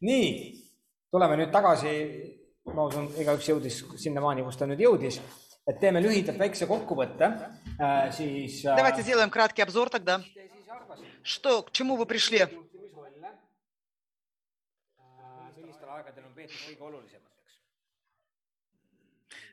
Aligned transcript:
nii, 0.00 0.54
tuleme 1.12 1.36
nüüd 1.40 1.52
tagasi, 1.52 1.92
ma 2.74 2.86
usun, 2.88 3.08
igaüks 3.20 3.48
jõudis 3.48 3.82
sinnamaani, 3.98 4.44
kus 4.46 4.58
ta 4.60 4.68
nüüd 4.68 4.80
jõudis, 4.84 5.20
et 5.68 5.80
teeme 5.80 6.02
lühidalt 6.04 6.38
väikse 6.40 6.66
kokkuvõtte, 6.68 7.32
siis 8.16 8.64
äh, 8.64 8.76
Давайте 8.76 9.02
сделаем 9.02 9.30
краткий 9.30 9.62
обзор 9.62 9.90
тогда. 9.90 10.22
Что, 11.22 11.62
к 11.62 11.72
чему 11.72 11.96
вы 11.96 12.06
пришли? 12.06 12.38
äh. 12.38 12.48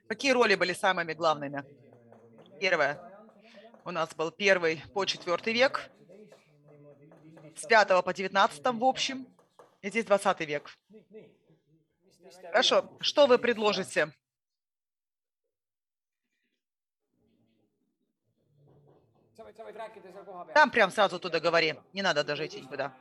Какие 0.07 0.31
роли 0.31 0.55
были 0.55 0.73
самыми 0.73 1.13
главными? 1.13 1.63
Первое. 2.59 2.99
У 3.83 3.91
нас 3.91 4.15
был 4.15 4.31
первый 4.31 4.81
по 4.93 5.05
четвертый 5.05 5.53
век, 5.53 5.91
с 7.55 7.65
5 7.65 8.03
по 8.03 8.13
19 8.13 8.65
в 8.65 8.83
общем, 8.83 9.27
и 9.85 9.89
здесь 9.89 10.05
20 10.05 10.39
век. 10.47 10.75
Хорошо, 12.47 12.89
что 13.01 13.27
вы 13.27 13.37
предложите? 13.37 14.11
Там 20.55 20.71
прям 20.71 20.89
сразу 20.89 21.19
туда 21.19 21.39
говори, 21.39 21.75
не 21.93 22.01
надо 22.01 22.23
даже 22.23 22.47
идти 22.47 22.61
никуда. 22.61 22.97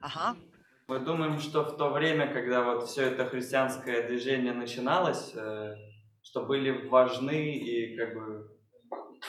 Ага. 0.00 0.36
Мы 0.86 1.00
думаем, 1.00 1.40
что 1.40 1.64
в 1.64 1.76
то 1.76 1.90
время, 1.90 2.32
когда 2.32 2.62
вот 2.62 2.88
все 2.88 3.10
это 3.10 3.26
христианское 3.26 4.06
движение 4.06 4.52
начиналось, 4.52 5.34
э, 5.34 5.74
что 6.22 6.46
были 6.46 6.86
важны 6.86 7.56
и 7.56 7.96
как 7.96 8.14
бы 8.14 8.57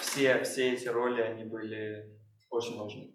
все, 0.10 0.44
все 0.44 0.74
эти 0.74 0.88
роли, 0.88 1.22
они 1.22 1.44
были 1.44 2.18
очень 2.50 2.80
важны. 2.80 3.14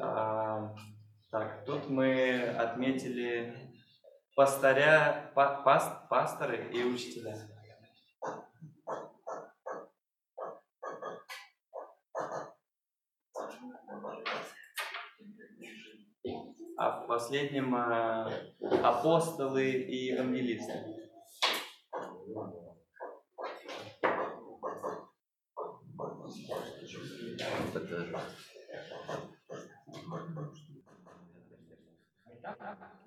А, 0.00 0.74
так, 1.30 1.64
тут 1.64 1.88
мы 1.88 2.40
отметили 2.50 3.56
пастыря, 4.36 5.32
па- 5.34 5.62
пас- 5.62 6.06
пасторы 6.08 6.70
и 6.72 6.84
учителя. 6.84 7.36
А 16.78 17.00
в 17.00 17.06
последнем 17.26 17.74
а, 17.74 18.30
апостолы 18.84 19.68
и 19.68 20.12
евангелисты. 20.12 20.72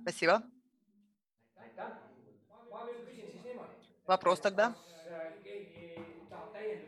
Спасибо. 0.02 0.44
Вопрос 4.06 4.42
тогда. 4.42 4.76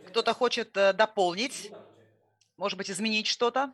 Кто-то 0.08 0.34
хочет 0.34 0.76
э, 0.76 0.92
дополнить, 0.92 1.72
может 2.58 2.78
быть, 2.78 2.92
изменить 2.92 3.28
что-то? 3.28 3.74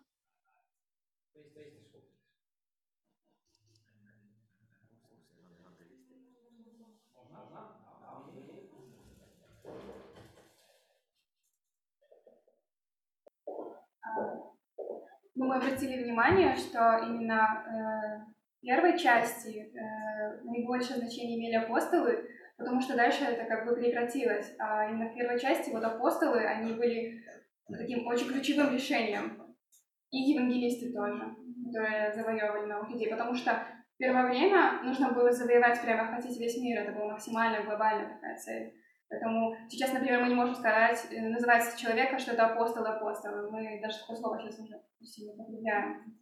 Ну, 15.35 15.45
мы 15.45 15.57
обратили 15.57 16.03
внимание, 16.03 16.55
что 16.55 16.97
именно 17.03 17.63
э, 17.67 18.31
первой 18.61 18.97
части 18.97 19.71
э, 19.71 20.41
наибольшее 20.43 20.97
значение 20.97 21.37
имели 21.37 21.63
апостолы, 21.63 22.27
потому 22.57 22.81
что 22.81 22.95
дальше 22.95 23.23
это 23.23 23.45
как 23.45 23.65
бы 23.65 23.75
прекратилось. 23.75 24.55
А 24.57 24.89
именно 24.89 25.09
в 25.09 25.13
первой 25.13 25.39
части 25.39 25.69
вот 25.69 25.83
апостолы, 25.83 26.43
они 26.43 26.73
были 26.73 27.23
таким 27.69 28.07
очень 28.07 28.27
ключевым 28.27 28.73
решением. 28.73 29.43
И 30.09 30.17
евангелисты 30.17 30.91
тоже, 30.93 31.35
которые 31.65 32.13
завоевывали 32.13 32.65
новых 32.65 32.89
людей. 32.89 33.09
Потому 33.09 33.35
что 33.35 33.51
в 33.51 33.97
первое 33.97 34.27
время 34.27 34.81
нужно 34.83 35.11
было 35.11 35.31
завоевать 35.31 35.81
прямо 35.81 36.15
хотите 36.15 36.39
весь 36.39 36.57
мир. 36.57 36.81
Это 36.81 36.93
была 36.93 37.11
максимально 37.11 37.63
глобальная 37.63 38.13
такая 38.13 38.37
цель. 38.37 38.73
Поэтому 39.09 39.55
сейчас, 39.69 39.93
например, 39.93 40.21
мы 40.21 40.29
не 40.29 40.35
можем 40.35 40.55
сказать, 40.55 41.07
э, 41.11 41.21
называть 41.21 41.75
человека, 41.77 42.19
что 42.19 42.31
это 42.31 42.47
апостол 42.47 42.85
апостол. 42.85 43.49
Мы 43.51 43.79
даже 43.81 43.99
такое 43.99 44.17
слово 44.17 44.39
сейчас 44.39 44.59
уже 44.59 44.81
почти 44.99 45.25
не 45.25 45.33
употребляем. 45.33 46.17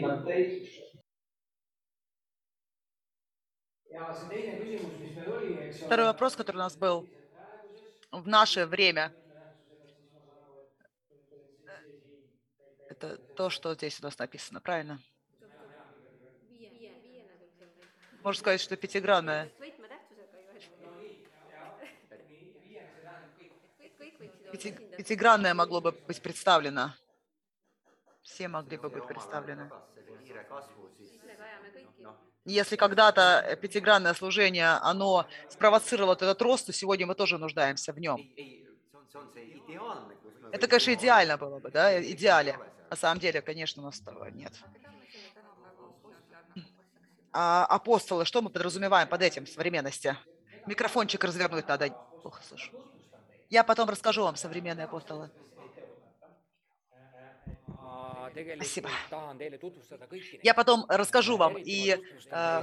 Mõtteid? 0.00 0.68
ja 3.90 4.14
see 4.14 4.28
teine 4.30 4.58
küsimus, 4.60 4.92
mis 5.00 5.16
meil 5.16 5.32
oli, 5.34 5.54
eks 5.66 5.82
Второй 5.86 6.06
вопрос, 6.06 6.36
который 6.36 6.56
у 6.56 6.60
нас 6.60 6.76
был 6.76 7.08
в 8.12 8.28
наше 8.28 8.66
время, 8.66 9.12
это 13.00 13.18
то, 13.34 13.48
что 13.50 13.74
здесь 13.74 13.98
у 14.00 14.04
нас 14.04 14.18
написано, 14.18 14.60
правильно? 14.60 15.00
Можно 18.22 18.38
сказать, 18.38 18.60
что 18.60 18.76
пятигранное. 18.76 19.50
Пяти- 24.50 24.78
Пятигранное 24.96 25.54
могло 25.54 25.80
бы 25.80 25.92
быть 26.06 26.22
представлено. 26.22 26.94
Все 28.22 28.48
могли 28.48 28.78
бы 28.78 28.88
быть 28.88 29.06
представлены. 29.06 29.74
Если 32.44 32.76
когда-то 32.76 33.58
пятигранное 33.60 34.12
служение, 34.14 34.68
оно 34.82 35.26
спровоцировало 35.48 36.14
этот 36.14 36.40
рост, 36.42 36.66
то 36.66 36.72
сегодня 36.72 37.06
мы 37.06 37.14
тоже 37.14 37.38
нуждаемся 37.38 37.92
в 37.92 37.98
нем. 37.98 38.26
Это, 40.50 40.68
конечно, 40.68 40.94
идеально 40.94 41.36
было 41.38 41.58
бы, 41.60 41.70
да, 41.70 42.00
идеале. 42.02 42.60
На 42.90 42.96
самом 42.96 43.20
деле, 43.20 43.40
конечно, 43.40 43.82
у 43.82 43.86
нас 43.86 44.00
того 44.00 44.26
нет. 44.28 44.52
А 47.32 47.64
апостолы, 47.66 48.24
что 48.24 48.42
мы 48.42 48.50
подразумеваем 48.50 49.08
под 49.08 49.22
этим 49.22 49.46
в 49.46 49.48
современности? 49.48 50.16
Микрофончик 50.66 51.22
развернуть 51.22 51.68
надо. 51.68 51.90
Плохо 52.22 52.42
слышу. 52.42 52.72
Я 53.48 53.62
потом 53.62 53.88
расскажу 53.88 54.24
вам 54.24 54.34
современные 54.34 54.84
апостолы. 54.84 55.30
Kõiki 58.34 58.82
Я 60.42 60.54
потом 60.54 60.84
расскажу 60.88 61.36
вам 61.36 61.56
и 61.58 61.90
э, 61.90 61.98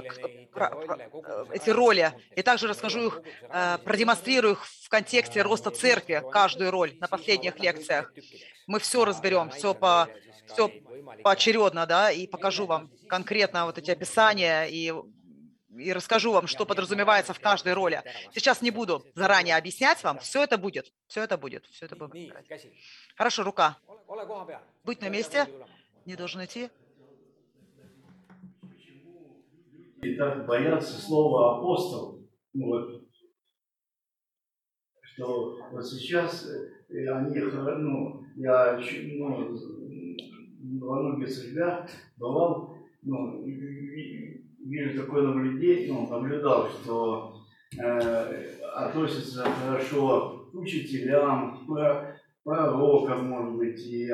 к- 0.02 0.50
про- 0.52 0.70
про- 0.70 0.98
э, 0.98 1.44
эти 1.52 1.70
роли, 1.70 2.12
и 2.36 2.42
также 2.42 2.68
расскажу 2.68 3.08
их, 3.08 3.22
э, 3.48 3.78
продемонстрирую 3.84 4.54
их 4.54 4.66
в 4.66 4.88
контексте 4.88 5.42
роста 5.42 5.70
церкви, 5.70 6.22
каждую 6.32 6.70
роль 6.70 6.96
на 7.00 7.08
последних 7.08 7.58
лекциях. 7.58 8.12
Мы 8.66 8.78
все 8.80 9.04
разберем, 9.04 9.50
все 9.50 9.74
по, 9.74 10.08
все 10.46 10.70
поочередно, 11.22 11.86
да, 11.86 12.10
и 12.10 12.26
покажу 12.26 12.66
вам 12.66 12.90
конкретно 13.08 13.66
вот 13.66 13.78
эти 13.78 13.90
описания 13.90 14.66
и 14.66 14.92
и 15.76 15.92
расскажу 15.92 16.32
вам, 16.32 16.46
что 16.46 16.64
подразумевается 16.66 17.34
в 17.34 17.40
каждой 17.40 17.74
роли. 17.74 18.02
Сейчас 18.32 18.62
не 18.62 18.70
буду 18.70 19.04
заранее 19.14 19.56
объяснять 19.56 20.02
вам, 20.02 20.18
все 20.18 20.42
это 20.42 20.56
будет, 20.58 20.92
все 21.06 21.22
это 21.22 21.36
будет, 21.36 21.66
все 21.66 21.86
это 21.86 21.96
будет. 21.96 22.34
Хорошо, 23.16 23.42
рука. 23.42 23.76
Быть 24.84 25.00
на 25.00 25.08
месте, 25.08 25.46
не 26.06 26.16
должен 26.16 26.44
идти. 26.44 26.70
И 30.00 30.14
так 30.14 30.46
боятся 30.46 31.00
слова 31.00 31.58
апостол. 31.58 32.24
Ну, 32.54 32.66
вот, 32.66 33.04
что 35.02 35.58
вот 35.72 35.84
сейчас 35.84 36.48
э, 36.48 37.08
они, 37.10 37.34
ну, 37.36 38.24
я 38.36 38.80
ну, 40.62 40.86
во 40.86 41.02
многих 41.02 41.28
церквях 41.28 41.90
бывал, 42.16 42.78
ну, 43.02 43.44
вижу 44.64 45.00
такое 45.00 45.22
наблюдение, 45.22 45.92
ну, 45.92 46.08
наблюдал, 46.08 46.68
что 46.68 47.40
э, 47.78 48.54
относятся 48.74 49.44
хорошо 49.44 50.48
к 50.50 50.54
учителям, 50.54 51.66
к 51.66 52.18
пророкам, 52.44 53.26
может 53.26 53.54
быть, 53.54 53.86
и 53.86 54.10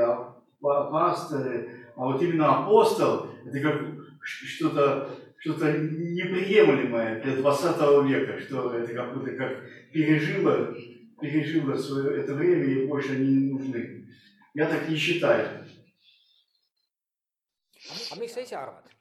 па- 0.61 0.91
пасторы, 0.91 1.71
а 1.97 2.07
вот 2.07 2.23
именно 2.23 2.65
апостол, 2.65 3.27
это 3.47 3.61
как 3.61 3.83
что-то 4.23 5.09
что-то 5.45 5.77
неприемлемое 5.77 7.21
для 7.23 7.37
20 7.37 8.07
века, 8.07 8.41
что 8.41 8.73
это 8.73 8.95
как 8.95 9.13
будто 9.13 9.33
как 9.33 9.59
пережило, 9.93 10.75
пережило 11.21 11.77
свое 11.77 12.23
это 12.23 12.33
время 12.33 12.65
и 12.65 12.87
больше 12.87 13.13
они 13.13 13.27
не 13.27 13.53
нужны. 13.53 14.07
Я 14.55 14.67
так 14.67 14.89
не 14.89 14.97
считаю. 14.97 15.64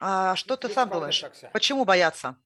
А 0.00 0.36
что 0.36 0.56
ты 0.56 0.68
сам 0.68 0.90
думаешь? 0.90 1.24
Почему 1.52 1.84
бояться? 1.84 2.36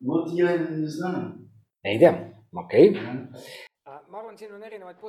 Вот 0.00 0.30
я 0.32 0.58
не 0.58 0.86
знаю. 0.86 1.50
ei 1.84 1.98
tea, 1.98 2.32
okei 2.52 2.90
okay.. 2.90 3.28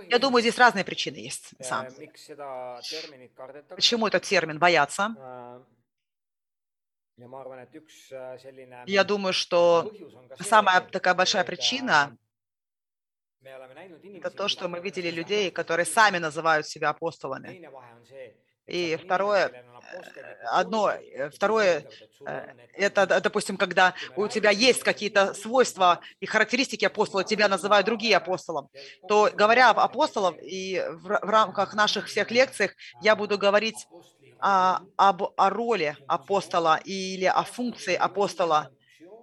Я 0.09 0.19
думаю, 0.19 0.41
здесь 0.41 0.57
разные 0.57 0.83
причины 0.83 1.17
есть. 1.17 1.53
Сам. 1.61 1.87
terminit 1.87 3.33
kardetakse. 3.33 3.75
Почему 3.75 4.07
этот 4.07 4.23
термин 4.23 4.59
бояться? 4.59 5.15
äh, 8.11 8.37
selline 8.37 8.83
Я 8.85 9.03
думаю, 9.03 9.33
что 9.33 9.91
самая 10.39 10.81
такая 10.81 11.13
большая 11.13 11.45
причина 11.45 12.17
это 13.41 14.29
то, 14.29 14.47
что 14.47 14.67
мы 14.67 14.79
видели 14.81 15.09
людей, 15.09 15.51
которые 15.51 15.85
сами 15.85 16.17
называют 16.17 16.67
себя 16.67 16.89
апостолами. 16.89 17.69
И 18.67 18.95
второе, 18.97 19.51
apostlik 19.73 20.25
одно, 20.51 20.89
э, 20.91 21.29
второе, 21.29 21.85
э, 22.25 22.41
Это, 22.77 23.05
допустим, 23.21 23.57
когда 23.57 23.93
у 24.15 24.27
тебя 24.27 24.49
есть 24.49 24.83
какие-то 24.83 25.33
свойства 25.33 26.01
и 26.19 26.25
характеристики 26.25 26.83
апостола, 26.85 27.23
тебя 27.23 27.47
называют 27.47 27.85
другие 27.85 28.17
апостолом, 28.17 28.69
то, 29.05 29.29
говоря 29.33 29.69
об 29.69 29.79
апостолах 29.79 30.35
и 30.41 30.83
в, 30.89 31.07
ра- 31.09 31.19
в 31.25 31.29
рамках 31.29 31.73
наших 31.73 32.07
всех 32.07 32.31
лекций, 32.31 32.71
я 32.99 33.15
буду 33.15 33.37
говорить 33.37 33.87
о, 34.39 34.79
об, 34.97 35.23
о 35.37 35.49
роли 35.49 35.97
апостола 36.07 36.77
или 36.83 37.25
о 37.25 37.43
функции 37.43 37.95
апостола, 37.95 38.69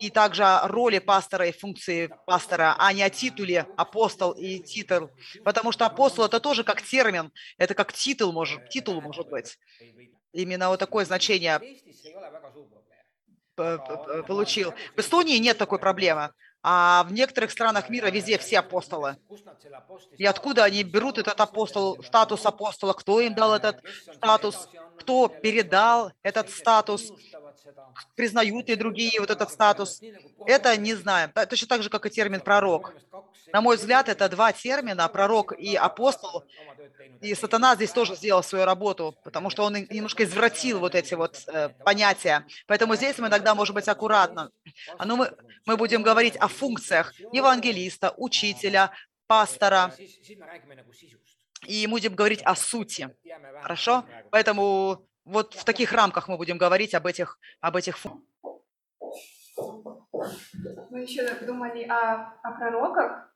и 0.02 0.10
также 0.10 0.42
о 0.44 0.66
роли 0.66 0.98
пастора 0.98 1.46
и 1.46 1.52
функции 1.52 2.10
пастора, 2.26 2.74
а 2.76 2.92
не 2.92 3.04
о 3.04 3.10
титуле 3.10 3.66
апостол 3.76 4.32
и 4.32 4.58
титул. 4.58 5.10
Потому 5.44 5.70
что 5.70 5.86
апостол 5.86 6.24
это 6.24 6.40
тоже 6.40 6.64
как 6.64 6.82
термин, 6.82 7.30
это 7.56 7.74
как 7.74 7.92
титул 7.92 8.32
может, 8.32 8.68
титул 8.68 9.00
может 9.00 9.28
быть. 9.28 9.58
Именно 10.32 10.70
вот 10.70 10.80
такое 10.80 11.04
значение 11.04 11.60
получил. 13.54 14.74
В 14.96 14.98
Эстонии 14.98 15.38
нет 15.38 15.56
такой 15.56 15.78
проблемы, 15.78 16.32
а 16.64 17.04
в 17.04 17.12
некоторых 17.12 17.52
странах 17.52 17.88
мира 17.88 18.08
везде 18.08 18.38
все 18.38 18.58
апостолы. 18.58 19.16
И 20.18 20.24
откуда 20.24 20.64
они 20.64 20.82
берут 20.82 21.18
этот 21.18 21.40
апостол, 21.40 22.02
статус 22.02 22.44
апостола, 22.44 22.92
кто 22.92 23.20
им 23.20 23.34
дал 23.34 23.54
этот 23.54 23.80
статус, 24.14 24.68
кто 24.98 25.28
передал 25.28 26.10
этот 26.24 26.50
статус, 26.50 27.12
признают 28.14 28.68
ли 28.68 28.76
другие 28.76 29.20
вот 29.20 29.30
этот 29.30 29.50
статус, 29.50 30.00
это 30.46 30.76
не 30.76 30.94
знаем. 30.94 31.32
Точно 31.48 31.68
так 31.68 31.82
же, 31.82 31.90
как 31.90 32.06
и 32.06 32.10
термин 32.10 32.40
пророк. 32.40 32.94
На 33.52 33.60
мой 33.60 33.76
взгляд, 33.76 34.08
это 34.08 34.28
два 34.28 34.52
термина, 34.52 35.08
пророк 35.08 35.52
и 35.52 35.74
апостол, 35.76 36.44
и 37.20 37.34
сатана 37.34 37.74
здесь 37.74 37.92
тоже 37.92 38.16
сделал 38.16 38.42
свою 38.42 38.64
работу, 38.64 39.14
потому 39.24 39.50
что 39.50 39.64
он 39.64 39.76
и- 39.76 39.94
немножко 39.94 40.24
извратил 40.24 40.80
вот 40.80 40.94
эти 40.94 41.14
вот 41.14 41.42
э, 41.46 41.68
понятия. 41.84 42.46
Поэтому 42.66 42.96
здесь 42.96 43.18
мы 43.18 43.28
иногда 43.28 43.54
можем 43.54 43.74
быть 43.74 43.88
аккуратны. 43.88 44.48
А 44.98 45.04
ну 45.04 45.16
мы, 45.16 45.32
мы 45.66 45.76
будем 45.76 46.02
говорить 46.02 46.36
о 46.36 46.48
функциях 46.48 47.12
евангелиста, 47.32 48.14
учителя, 48.16 48.90
пастора, 49.26 49.94
и 51.66 51.86
будем 51.86 52.14
говорить 52.14 52.42
о 52.42 52.56
сути. 52.56 53.14
Хорошо? 53.62 54.04
Поэтому 54.30 55.06
вот 55.24 55.54
в 55.54 55.64
таких 55.64 55.92
рамках 55.92 56.28
мы 56.28 56.36
будем 56.36 56.58
говорить 56.58 56.94
об 56.94 57.06
этих, 57.06 57.38
об 57.60 57.76
этих. 57.76 57.96
Мы 60.90 61.02
еще 61.02 61.28
думали 61.44 61.84
о, 61.84 62.34
о 62.42 62.52
пророках, 62.52 63.34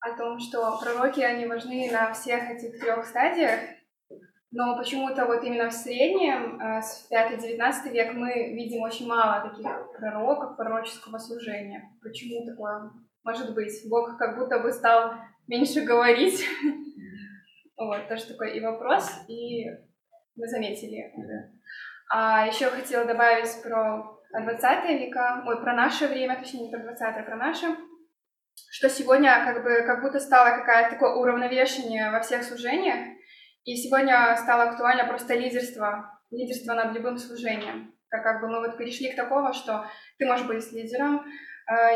о 0.00 0.16
том, 0.16 0.38
что 0.38 0.78
пророки, 0.78 1.20
они 1.20 1.46
важны 1.46 1.90
на 1.90 2.12
всех 2.12 2.50
этих 2.50 2.80
трех 2.80 3.06
стадиях, 3.06 3.60
но 4.52 4.76
почему-то 4.76 5.26
вот 5.26 5.44
именно 5.44 5.70
в 5.70 5.72
среднем, 5.72 6.60
э, 6.60 6.82
с 6.82 7.08
5-19 7.10 7.90
век, 7.90 8.14
мы 8.14 8.52
видим 8.52 8.82
очень 8.82 9.06
мало 9.06 9.48
таких 9.48 9.66
пророков, 9.96 10.56
пророческого 10.56 11.18
служения. 11.18 11.96
Почему 12.02 12.44
такое 12.44 12.90
может 13.22 13.54
быть? 13.54 13.72
Бог 13.88 14.16
как 14.18 14.38
будто 14.38 14.58
бы 14.58 14.72
стал 14.72 15.14
меньше 15.46 15.82
говорить. 15.82 16.44
Вот, 17.76 18.08
тоже 18.08 18.26
такой 18.26 18.58
и 18.58 18.60
вопрос, 18.60 19.10
и 19.26 19.64
мы 20.36 20.46
заметили. 20.46 21.12
А 22.12 22.46
еще 22.46 22.66
хотела 22.66 23.04
добавить 23.04 23.62
про 23.62 24.18
20 24.32 25.00
века, 25.00 25.42
ой, 25.46 25.60
про 25.60 25.74
наше 25.74 26.06
время, 26.06 26.38
точнее, 26.38 26.66
не 26.66 26.70
про 26.70 26.80
20 26.80 27.02
а 27.02 27.22
про 27.22 27.36
наше, 27.36 27.66
что 28.70 28.88
сегодня 28.88 29.44
как 29.44 29.62
бы 29.62 29.82
как 29.86 30.02
будто 30.02 30.20
стало 30.20 30.56
какое-то 30.56 30.90
такое 30.90 31.14
уравновешение 31.14 32.10
во 32.10 32.20
всех 32.20 32.42
служениях, 32.42 33.16
и 33.64 33.76
сегодня 33.76 34.36
стало 34.36 34.64
актуально 34.64 35.04
просто 35.06 35.34
лидерство, 35.34 36.18
лидерство 36.30 36.74
над 36.74 36.94
любым 36.94 37.18
служением. 37.18 37.94
Как, 38.08 38.24
как 38.24 38.40
бы 38.40 38.48
мы 38.48 38.58
вот 38.58 38.76
перешли 38.76 39.12
к 39.12 39.16
такому, 39.16 39.52
что 39.52 39.86
ты 40.18 40.26
можешь 40.26 40.46
быть 40.46 40.72
лидером, 40.72 41.24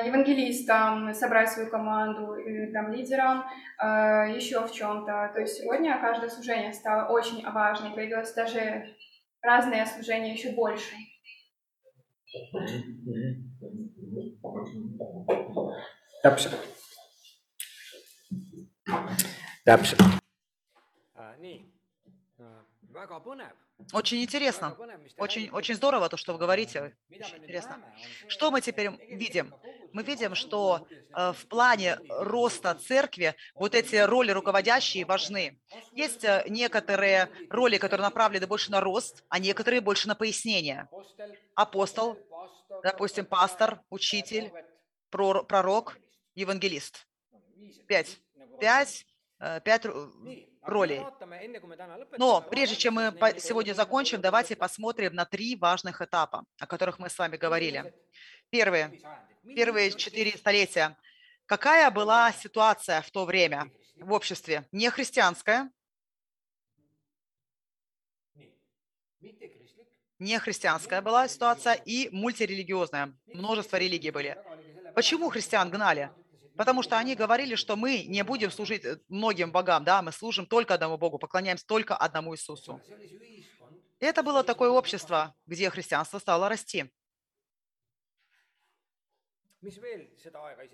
евангелистом, 0.06 1.14
собрать 1.14 1.50
свою 1.50 1.68
команду, 1.70 2.34
или 2.36 2.72
там 2.72 2.92
лидером, 2.92 3.44
э, 3.80 4.34
еще 4.36 4.66
в 4.66 4.72
чем-то. 4.72 5.30
То 5.34 5.40
есть 5.40 5.58
сегодня 5.58 5.98
каждое 6.00 6.28
служение 6.28 6.72
стало 6.72 7.08
очень 7.08 7.44
важным, 7.50 7.94
появилось 7.94 8.32
даже 8.34 8.94
разные 9.42 9.86
служения 9.86 10.32
еще 10.32 10.52
больше. 10.52 10.94
täpselt. 16.22 16.56
täpselt. 19.64 20.02
nii, 21.44 21.58
väga 22.92 23.20
põnev. 23.20 23.63
Очень 23.92 24.22
интересно. 24.22 24.76
Очень, 25.16 25.50
очень 25.50 25.74
здорово 25.74 26.08
то, 26.08 26.16
что 26.16 26.32
вы 26.32 26.38
говорите. 26.38 26.96
Очень 27.10 27.38
интересно. 27.38 27.82
Что 28.28 28.50
мы 28.50 28.60
теперь 28.60 28.90
видим? 29.08 29.52
Мы 29.92 30.02
видим, 30.02 30.34
что 30.34 30.86
э, 30.90 31.32
в 31.32 31.46
плане 31.46 31.98
роста 32.08 32.74
церкви 32.74 33.34
вот 33.54 33.74
эти 33.74 33.96
роли 33.96 34.30
руководящие 34.30 35.04
важны. 35.04 35.60
Есть 35.92 36.24
э, 36.24 36.44
некоторые 36.48 37.30
роли, 37.50 37.78
которые 37.78 38.04
направлены 38.04 38.46
больше 38.46 38.70
на 38.70 38.80
рост, 38.80 39.24
а 39.28 39.38
некоторые 39.38 39.80
больше 39.80 40.08
на 40.08 40.14
пояснение. 40.14 40.88
Апостол, 41.54 42.18
допустим, 42.82 43.24
пастор, 43.26 43.80
учитель, 43.90 44.52
прор- 45.10 45.44
пророк, 45.44 45.98
евангелист. 46.34 47.06
Пять. 47.86 48.18
Пять, 48.60 49.06
э, 49.40 49.60
пять 49.60 49.84
р- 50.66 50.72
ролей. 50.72 51.02
Но 52.18 52.40
прежде 52.42 52.76
чем 52.76 52.94
мы 52.94 53.14
сегодня 53.38 53.74
закончим, 53.74 54.20
давайте 54.20 54.56
посмотрим 54.56 55.14
на 55.14 55.24
три 55.24 55.56
важных 55.56 56.00
этапа, 56.00 56.44
о 56.58 56.66
которых 56.66 56.98
мы 56.98 57.08
с 57.08 57.18
вами 57.18 57.36
говорили. 57.36 57.94
Первые, 58.50 59.00
первые 59.42 59.90
четыре 59.92 60.36
столетия. 60.36 60.96
Какая 61.46 61.90
была 61.90 62.32
ситуация 62.32 63.00
в 63.02 63.10
то 63.10 63.24
время 63.24 63.70
в 63.96 64.12
обществе? 64.12 64.66
Не 64.72 64.90
христианская, 64.90 65.70
не 70.18 70.38
христианская 70.38 71.00
была 71.02 71.28
ситуация 71.28 71.74
и 71.74 72.08
мультирелигиозная. 72.10 73.12
Множество 73.26 73.76
религий 73.76 74.10
были. 74.10 74.36
Почему 74.94 75.28
христиан 75.28 75.70
гнали? 75.70 76.10
Потому 76.56 76.82
что 76.82 76.98
они 76.98 77.14
говорили, 77.16 77.56
что 77.56 77.76
мы 77.76 78.04
не 78.04 78.22
будем 78.22 78.50
служить 78.50 78.84
э, 78.84 78.98
многим 79.08 79.50
богам, 79.50 79.84
да, 79.84 80.02
мы 80.02 80.12
служим 80.12 80.46
только 80.46 80.74
одному 80.74 80.96
Богу, 80.96 81.18
поклоняемся 81.18 81.66
только 81.66 81.96
одному 81.96 82.34
Иисусу. 82.34 82.80
И 84.00 84.04
это 84.04 84.22
было 84.22 84.44
такое 84.44 84.70
общество, 84.70 85.34
где 85.46 85.68
христианство 85.70 86.18
стало 86.18 86.48
расти. 86.48 86.90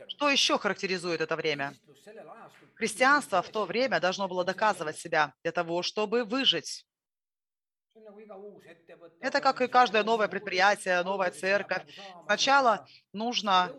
Что 0.09 0.29
еще 0.29 0.59
характеризует 0.59 1.21
это 1.21 1.37
время? 1.37 1.75
Христианство 2.75 3.41
в 3.41 3.49
то 3.49 3.65
время 3.65 4.01
должно 4.01 4.27
было 4.29 4.45
доказывать 4.45 4.99
себя 4.99 5.33
для 5.43 5.53
того, 5.53 5.83
чтобы 5.83 6.25
выжить. 6.25 6.87
Это 9.21 9.41
как 9.41 9.61
и 9.61 9.69
каждое 9.69 10.03
новое 10.03 10.29
предприятие, 10.29 11.03
новая 11.03 11.31
церковь. 11.31 11.85
Сначала 12.25 12.87
нужно 13.13 13.73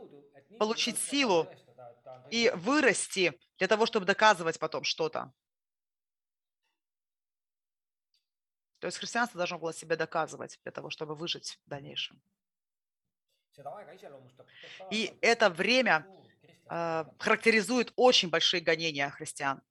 получить 0.59 0.97
силу 0.99 1.47
и 2.31 2.49
вырасти 2.55 3.37
для 3.57 3.67
того, 3.67 3.85
чтобы 3.85 4.05
доказывать 4.05 4.57
потом 4.57 4.83
что-то. 4.83 5.31
То 8.79 8.87
есть 8.87 8.97
христианство 8.97 9.37
должно 9.37 9.59
было 9.59 9.73
себя 9.73 9.95
доказывать 9.95 10.59
для 10.63 10.71
того, 10.71 10.89
чтобы 10.89 11.13
выжить 11.13 11.59
в 11.65 11.69
дальнейшем. 11.69 12.19
И 14.89 15.15
это 15.21 15.49
время 15.49 16.07
э, 16.69 17.05
характеризует 17.19 17.93
очень 17.95 18.29
большие 18.29 18.61
гонения 18.61 19.09
христиан. 19.09 19.61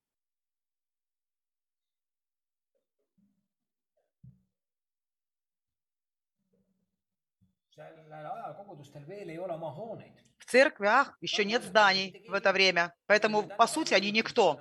kogudustel 8.71 9.07
veel 9.07 9.29
ei 9.29 9.39
ole 9.39 9.53
oma 9.53 9.71
hooneid. 9.71 10.20
В 10.51 10.53
церквях 10.53 11.17
еще 11.21 11.45
нет 11.45 11.63
зданий 11.63 12.25
в 12.27 12.33
это 12.33 12.53
время, 12.53 12.93
поэтому, 13.07 13.45
по 13.45 13.69
сути, 13.69 13.95
они 13.95 14.11
никто. 14.11 14.59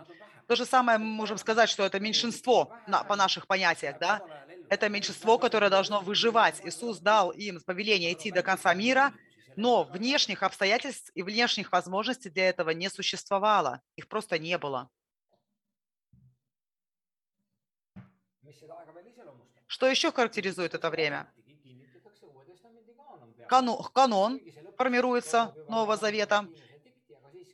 То 0.47 0.55
же 0.55 0.63
самое 0.63 0.99
мы 0.99 1.05
можем 1.05 1.39
сказать, 1.39 1.67
что 1.67 1.83
это 1.83 1.99
меньшинство 1.99 2.71
на- 2.85 3.03
по 3.03 3.15
наших 3.15 3.47
понятиях, 3.47 3.97
да? 3.97 4.21
Это 4.69 4.87
меньшинство, 4.87 5.39
которое 5.39 5.71
должно 5.71 6.01
выживать. 6.01 6.63
Иисус 6.63 6.99
дал 6.99 7.31
им 7.31 7.59
повеление 7.65 8.13
идти 8.13 8.29
до 8.29 8.43
конца 8.43 8.71
мира, 8.75 9.13
но 9.55 9.83
внешних 9.83 10.43
обстоятельств 10.43 11.09
и 11.15 11.23
внешних 11.23 11.71
возможностей 11.71 12.29
для 12.29 12.49
этого 12.49 12.69
не 12.69 12.87
существовало. 12.87 13.81
Их 13.95 14.07
просто 14.07 14.37
не 14.37 14.59
было. 14.59 14.91
Что 19.65 19.87
еще 19.87 20.11
характеризует 20.11 20.75
это 20.75 20.91
время? 20.91 21.25
Канон, 23.49 24.39
формируется 24.77 25.53
Нового 25.67 25.97
Завета. 25.97 26.47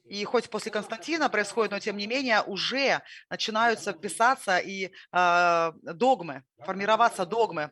И 0.05 0.23
хоть 0.25 0.49
после 0.49 0.71
Константина 0.71 1.29
происходит, 1.29 1.71
но 1.71 1.79
тем 1.79 1.97
не 1.97 2.05
менее 2.05 2.43
уже 2.43 3.01
начинаются 3.29 3.91
писаться 3.93 4.59
и 4.59 4.91
э, 5.11 5.71
догмы, 5.81 6.43
формироваться 6.59 7.25
догмы. 7.25 7.71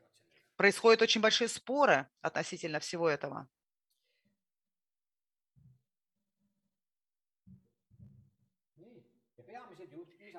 Происходят 0.55 1.03
очень 1.03 1.21
большие 1.21 1.47
споры 1.47 2.07
относительно 2.21 2.79
всего 2.79 3.07
этого. 3.07 3.47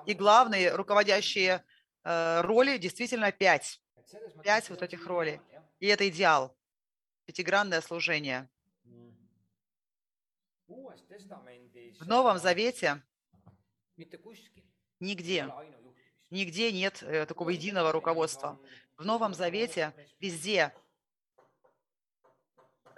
И 0.07 0.15
главные 0.15 0.75
руководящие 0.75 1.65
э, 2.03 2.41
роли 2.41 2.79
действительно 2.79 3.31
пять. 3.31 3.81
Пять 4.43 4.69
вот 4.69 4.83
этих 4.83 5.07
ролей. 5.07 5.41
И 5.79 5.87
это 5.87 6.09
идеал. 6.09 6.57
Пятигранное 7.27 7.81
служение. 7.81 8.49
В 12.01 12.07
Новом 12.07 12.39
Завете 12.39 13.03
нигде, 15.01 15.47
нигде 16.31 16.73
нет 16.73 17.03
э, 17.03 17.27
такого 17.27 17.51
единого 17.51 17.93
руководства. 17.93 18.59
В 18.97 19.05
Новом 19.05 19.35
Завете 19.35 19.93
везде 20.21 20.73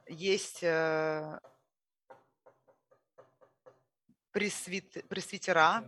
есть 0.09 0.63
э, 0.63 1.41
пресвит- 4.33 5.07
пресвитера, 5.09 5.85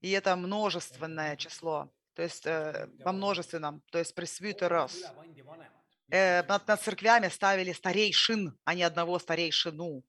и 0.00 0.10
это 0.10 0.34
множественное 0.36 1.36
число, 1.36 1.88
то 2.14 2.22
есть 2.22 2.46
э, 2.46 2.88
во 3.04 3.12
множественном, 3.12 3.80
то 3.90 3.98
есть 3.98 4.14
пресвитерос. 4.14 5.04
Э, 6.10 6.42
над, 6.42 6.66
над 6.66 6.80
церквями 6.80 7.28
ставили 7.28 7.72
старейшин, 7.72 8.58
а 8.64 8.74
не 8.74 8.82
одного 8.82 9.18
старейшину. 9.18 10.02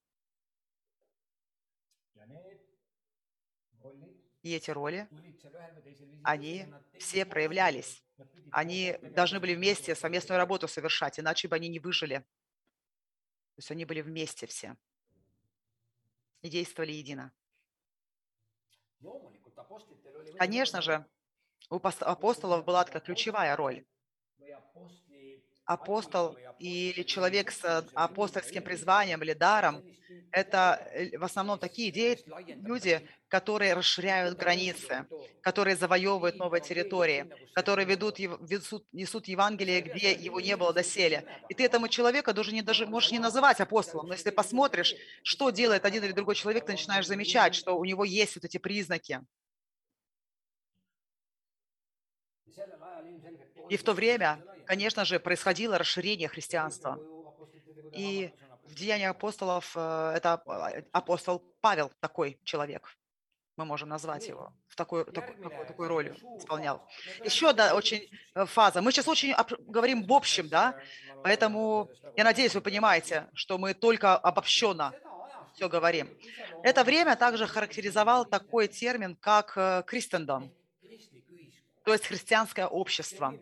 И 4.41 4.53
эти 4.53 4.71
роли, 4.71 5.07
они 6.23 6.65
все 6.99 7.25
проявлялись. 7.25 8.03
Они 8.51 8.97
должны 9.15 9.39
были 9.39 9.53
вместе 9.53 9.95
совместную 9.95 10.37
работу 10.37 10.67
совершать, 10.67 11.19
иначе 11.19 11.47
бы 11.47 11.55
они 11.55 11.69
не 11.69 11.79
выжили. 11.79 12.17
То 12.17 13.57
есть 13.57 13.71
они 13.71 13.85
были 13.85 14.01
вместе 14.01 14.47
все 14.47 14.75
и 16.41 16.49
действовали 16.49 16.91
едино. 16.91 17.31
Конечно 20.37 20.81
же, 20.81 21.05
у 21.69 21.77
пос- 21.77 22.03
апостолов 22.03 22.65
была 22.65 22.83
такая 22.83 23.01
ключевая 23.01 23.55
роль. 23.55 23.85
Апостол 25.71 26.35
или 26.59 27.03
человек 27.03 27.51
с 27.51 27.63
э, 27.63 27.83
апостольским 27.93 28.61
призванием 28.61 29.21
или 29.23 29.33
даром– 29.33 29.81
это 30.31 30.59
э, 30.93 31.17
в 31.17 31.23
основном 31.23 31.59
такие 31.59 32.17
люди, 32.63 33.07
которые 33.29 33.73
расширяют 33.73 34.37
границы, 34.37 35.05
которые 35.41 35.75
завоевывают 35.75 36.35
новые 36.35 36.61
территории, 36.61 37.27
которые 37.53 37.85
ведут, 37.85 38.19
везут- 38.19 38.85
несут 38.91 39.27
Евангелие, 39.27 39.81
где 39.81 40.11
его 40.11 40.41
не 40.41 40.57
было 40.57 40.73
доселе. 40.73 41.25
И 41.49 41.53
ты 41.53 41.63
этому 41.63 41.87
человека 41.87 42.33
даже 42.33 42.51
не, 42.51 42.61
даже 42.61 42.85
можешь 42.85 43.11
не 43.11 43.19
называть 43.19 43.61
апостолом, 43.61 44.07
но 44.07 44.13
если 44.13 44.31
посмотришь, 44.31 44.93
что 45.23 45.49
делает 45.51 45.85
один 45.85 46.03
или 46.03 46.11
другой 46.11 46.35
человек, 46.35 46.65
ты 46.65 46.73
начинаешь 46.73 47.07
замечать, 47.07 47.55
что 47.55 47.77
у 47.77 47.85
него 47.85 48.03
есть 48.03 48.35
вот 48.35 48.45
эти 48.45 48.57
признаки. 48.57 49.21
И 53.69 53.77
в 53.77 53.83
то 53.83 53.93
время, 53.93 54.43
конечно 54.71 55.03
же, 55.03 55.19
происходило 55.19 55.77
расширение 55.77 56.29
христианства. 56.29 56.97
И 57.91 58.31
в 58.63 58.73
Деяниях 58.73 59.11
апостолов 59.11 59.73
э, 59.75 60.13
это 60.15 60.41
э, 60.45 60.83
апостол 60.93 61.43
Павел 61.59 61.91
такой 61.99 62.39
человек. 62.45 62.97
Мы 63.57 63.65
можем 63.65 63.89
назвать 63.89 64.29
его 64.29 64.53
в 64.69 64.77
такой, 64.77 65.03
такой, 65.03 65.35
такой, 65.35 65.65
такой 65.65 65.87
роль 65.87 66.15
исполнял. 66.37 66.87
Еще 67.25 67.49
одна 67.49 67.75
очень 67.75 68.09
фаза. 68.33 68.81
Мы 68.81 68.93
сейчас 68.93 69.09
очень 69.09 69.33
об- 69.33 69.59
говорим 69.67 70.03
в 70.03 70.13
общем, 70.13 70.47
да, 70.47 70.73
поэтому 71.21 71.89
я 72.15 72.23
надеюсь, 72.23 72.55
вы 72.55 72.61
понимаете, 72.61 73.27
что 73.33 73.57
мы 73.57 73.73
только 73.73 74.15
обобщенно 74.15 74.93
все 75.53 75.67
говорим. 75.67 76.07
Это 76.63 76.85
время 76.85 77.17
также 77.17 77.45
характеризовал 77.45 78.23
такой 78.23 78.69
термин, 78.69 79.17
как 79.17 79.51
э, 79.57 79.83
Кристендом, 79.85 80.49
то 81.83 81.93
есть 81.93 82.05
христианское 82.05 82.67
общество. 82.67 83.33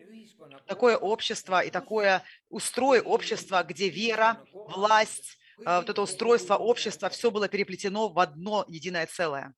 Такое 0.66 0.96
общество 0.96 1.60
и 1.60 1.70
такое 1.70 2.22
устрой 2.48 3.00
общества, 3.00 3.62
где 3.62 3.88
вера, 3.88 4.42
власть, 4.52 5.38
э, 5.58 5.76
вот 5.76 5.88
это 5.90 6.02
устройство 6.02 6.56
общества, 6.56 7.08
все 7.10 7.30
было 7.30 7.48
переплетено 7.48 8.08
в 8.08 8.18
одно 8.18 8.64
единое 8.68 9.06
целое. 9.06 9.54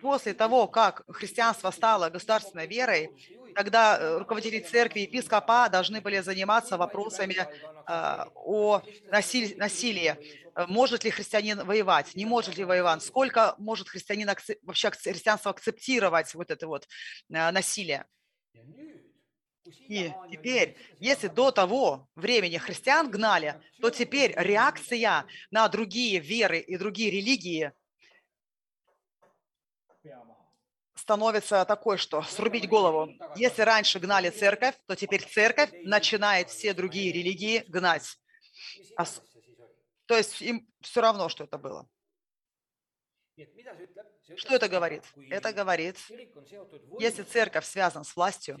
После 0.00 0.34
того, 0.34 0.66
как 0.66 1.02
христианство 1.08 1.70
стало 1.70 2.10
государственной 2.10 2.66
верой, 2.66 3.10
тогда 3.54 3.98
э, 3.98 4.18
руководители 4.18 4.60
церкви 4.60 5.00
и 5.00 5.02
епископа 5.02 5.68
должны 5.68 6.00
были 6.00 6.20
заниматься 6.20 6.76
вопросами 6.76 7.36
э, 7.36 8.24
о 8.34 8.82
насилии. 9.10 10.16
Может 10.68 11.04
ли 11.04 11.10
христианин 11.10 11.64
воевать? 11.64 12.14
Не 12.14 12.26
может 12.26 12.56
ли 12.56 12.64
воевать? 12.64 13.02
Сколько 13.02 13.54
может 13.58 13.88
христианин 13.88 14.28
вообще 14.62 14.90
христианство 14.90 15.50
акцептировать 15.50 16.34
вот 16.34 16.50
это 16.50 16.66
вот 16.66 16.88
э, 17.30 17.50
насилие? 17.50 18.04
И 19.64 20.12
теперь, 20.30 20.76
если 20.98 21.28
до 21.28 21.52
того 21.52 22.08
времени 22.16 22.58
христиан 22.58 23.10
гнали, 23.10 23.60
то 23.80 23.90
теперь 23.90 24.34
реакция 24.36 25.24
на 25.50 25.68
другие 25.68 26.18
веры 26.18 26.58
и 26.58 26.76
другие 26.76 27.10
религии 27.10 27.72
становится 31.02 31.64
такой, 31.64 31.98
что 31.98 32.22
срубить 32.22 32.68
голову. 32.68 33.12
Если 33.34 33.62
раньше 33.62 33.98
гнали 33.98 34.30
церковь, 34.30 34.76
то 34.86 34.94
теперь 34.94 35.24
церковь 35.26 35.70
начинает 35.84 36.48
все 36.48 36.74
другие 36.74 37.12
религии 37.12 37.64
гнать. 37.66 38.16
Ос- 38.96 39.20
То 40.06 40.16
есть 40.16 40.40
им 40.40 40.68
все 40.80 41.00
равно, 41.00 41.28
что 41.28 41.44
это 41.44 41.58
было. 41.58 41.88
Что 44.36 44.54
это 44.54 44.68
говорит? 44.68 45.02
Это 45.28 45.52
говорит, 45.52 45.96
если 47.00 47.22
церковь 47.24 47.64
связана 47.64 48.04
с 48.04 48.14
властью, 48.14 48.58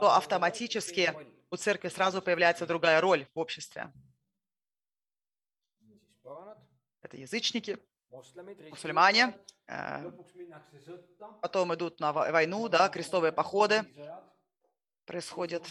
то 0.00 0.14
автоматически 0.14 1.12
у 1.50 1.56
церкви 1.56 1.88
сразу 1.88 2.22
появляется 2.22 2.66
другая 2.66 3.00
роль 3.00 3.26
в 3.34 3.38
обществе. 3.40 3.92
Это 7.02 7.16
язычники, 7.16 7.78
мусульмане, 8.70 9.34
потом 11.42 11.74
идут 11.74 12.00
на 12.00 12.12
во- 12.12 12.30
войну, 12.32 12.68
да, 12.68 12.88
крестовые 12.88 13.32
походы 13.32 13.82
происходят. 15.04 15.62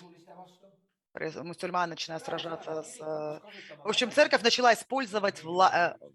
Проис- 1.13 1.42
Мусульмане 1.44 1.92
начинают 1.92 2.24
сражаться 2.24 2.84
с... 2.84 3.00
э, 3.00 3.39
В 3.84 3.89
общем, 3.89 4.12
церковь 4.12 4.44
начала 4.44 4.74
использовать 4.74 5.42
вла- 5.44 5.72
э, 5.74 6.10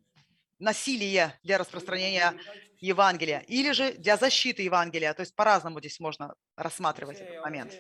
насилие 0.60 1.36
для 1.42 1.58
распространения 1.58 2.34
Евангелия 2.78 3.40
или 3.48 3.72
же 3.72 3.92
для 3.94 4.16
защиты 4.16 4.62
Евангелия. 4.62 5.12
То 5.14 5.22
есть 5.22 5.34
по-разному 5.34 5.80
здесь 5.80 5.98
можно 5.98 6.34
рассматривать 6.56 7.20
этот 7.20 7.40
момент. 7.42 7.72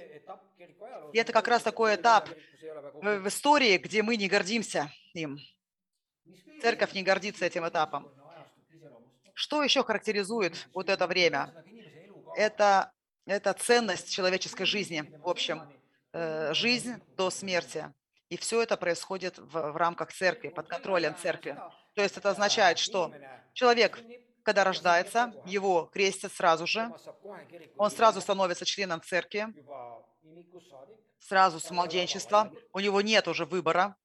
И 1.12 1.18
это 1.18 1.32
как 1.32 1.46
раз 1.46 1.62
такой 1.62 1.94
этап 1.94 2.28
в 3.22 3.28
истории, 3.28 3.78
где 3.78 4.02
мы 4.02 4.16
не 4.16 4.28
гордимся 4.28 4.90
им. 5.14 5.38
Церковь 6.60 6.92
не 6.94 7.02
гордится 7.04 7.44
этим 7.44 7.66
этапом. 7.68 8.12
Что 9.42 9.64
еще 9.64 9.82
характеризует 9.82 10.68
вот 10.72 10.88
это 10.88 11.08
время? 11.08 11.52
Это, 12.36 12.92
это 13.26 13.52
ценность 13.54 14.08
человеческой 14.08 14.66
жизни, 14.66 15.02
в 15.18 15.28
общем, 15.28 15.68
э, 16.12 16.54
жизнь 16.54 17.02
до 17.16 17.28
смерти. 17.28 17.92
И 18.28 18.36
все 18.36 18.62
это 18.62 18.76
происходит 18.76 19.38
в, 19.38 19.72
в 19.72 19.76
рамках 19.76 20.12
церкви, 20.12 20.48
под 20.48 20.68
контролем 20.68 21.16
церкви. 21.16 21.58
То 21.94 22.02
есть 22.02 22.16
это 22.16 22.30
означает, 22.30 22.78
что 22.78 23.12
человек, 23.52 23.98
когда 24.44 24.62
рождается, 24.62 25.34
его 25.44 25.90
крестят 25.92 26.32
сразу 26.32 26.68
же, 26.68 26.92
он 27.76 27.90
сразу 27.90 28.20
становится 28.20 28.64
членом 28.64 29.02
церкви, 29.02 29.48
сразу 31.18 31.58
с 31.58 31.68
младенчества, 31.72 32.52
у 32.72 32.78
него 32.78 33.00
нет 33.00 33.26
уже 33.26 33.44
выбора. 33.44 33.96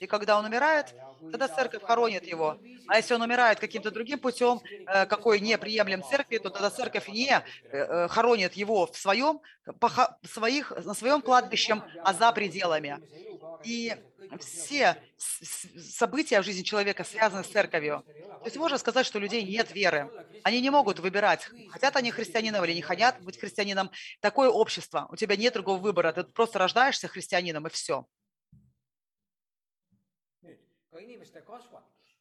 И 0.00 0.06
когда 0.06 0.38
он 0.38 0.44
умирает, 0.44 0.94
тогда 1.20 1.48
церковь 1.48 1.82
хоронит 1.82 2.24
его. 2.24 2.58
А 2.86 2.96
если 2.96 3.14
он 3.14 3.22
умирает 3.22 3.58
каким-то 3.58 3.90
другим 3.90 4.18
путем, 4.18 4.60
э, 4.64 5.06
какой 5.06 5.40
не 5.40 5.58
приемлем 5.58 6.02
церкви, 6.02 6.38
то 6.38 6.50
тогда 6.50 6.70
церковь 6.70 7.08
не 7.08 7.30
э, 7.30 7.42
э, 7.70 8.08
хоронит 8.08 8.54
его 8.54 8.86
в 8.86 8.96
своем, 8.96 9.40
своих, 10.22 10.72
на 10.84 10.94
своем 10.94 11.20
кладбище, 11.20 11.82
а 12.02 12.14
за 12.14 12.32
пределами. 12.32 13.00
И 13.64 13.96
все 14.40 14.96
события 15.18 16.40
в 16.40 16.44
жизни 16.44 16.62
человека 16.62 17.04
связаны 17.04 17.44
с 17.44 17.48
церковью. 17.48 18.04
То 18.06 18.44
есть 18.44 18.56
можно 18.56 18.78
сказать, 18.78 19.06
что 19.06 19.18
у 19.18 19.20
людей 19.20 19.42
нет 19.42 19.74
веры. 19.74 20.10
Они 20.42 20.60
не 20.60 20.70
могут 20.70 21.00
выбирать, 21.00 21.48
хотят 21.70 21.96
они 21.96 22.10
христианином 22.10 22.64
или 22.64 22.74
не 22.74 22.82
хотят 22.82 23.20
быть 23.22 23.38
христианином. 23.38 23.90
Такое 24.20 24.48
общество. 24.48 25.06
У 25.10 25.16
тебя 25.16 25.36
нет 25.36 25.54
другого 25.54 25.78
выбора. 25.78 26.12
Ты 26.12 26.24
просто 26.24 26.58
рождаешься 26.58 27.08
христианином, 27.08 27.66
и 27.66 27.70
все. 27.70 28.06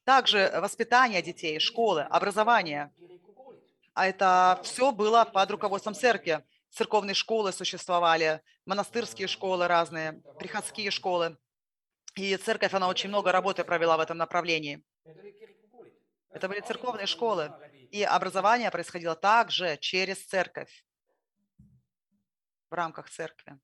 Также 0.03 0.51
воспитание 0.61 1.21
детей, 1.21 1.59
школы, 1.59 2.01
образование. 2.03 2.91
А 3.93 4.07
это 4.07 4.59
все 4.63 4.91
было 4.91 5.25
под 5.25 5.51
руководством 5.51 5.93
церкви. 5.93 6.43
Церковные 6.69 7.13
школы 7.13 7.51
существовали, 7.51 8.41
монастырские 8.65 9.27
школы 9.27 9.67
разные, 9.67 10.21
приходские 10.37 10.91
школы. 10.91 11.37
И 12.15 12.35
церковь, 12.37 12.73
она 12.73 12.87
очень 12.87 13.09
много 13.09 13.31
работы 13.31 13.63
провела 13.63 13.97
в 13.97 13.99
этом 13.99 14.17
направлении. 14.17 14.83
Это 16.29 16.47
были 16.47 16.61
церковные 16.61 17.07
школы. 17.07 17.51
И 17.91 18.03
образование 18.03 18.69
происходило 18.69 19.15
также 19.15 19.77
через 19.77 20.23
церковь, 20.25 20.85
в 22.69 22.73
рамках 22.73 23.09
церкви. 23.09 23.57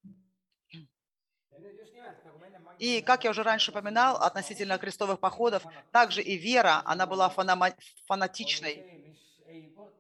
И, 2.80 3.02
как 3.02 3.24
я 3.24 3.30
уже 3.30 3.44
раньше 3.44 3.72
упоминал, 3.72 4.18
относительно 4.18 4.78
крестовых 4.78 5.20
походов, 5.20 5.64
также 5.92 6.22
и 6.22 6.38
вера, 6.38 6.82
она 6.86 7.06
была 7.06 7.30
фанатичной. 8.08 8.84